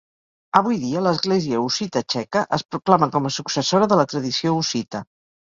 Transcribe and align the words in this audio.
Avui 0.59 0.79
dia, 0.85 1.03
l'Església 1.07 1.59
Hussita 1.65 2.03
Txeca 2.13 2.43
es 2.59 2.65
proclama 2.71 3.11
com 3.17 3.29
a 3.29 3.33
successora 3.39 3.93
de 3.93 4.01
la 4.03 4.07
tradició 4.15 4.57
hussita. 4.63 5.05